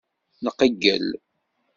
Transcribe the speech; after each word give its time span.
Nqeyyel. 0.43 1.05